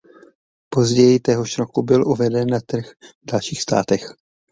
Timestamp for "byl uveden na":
1.83-2.59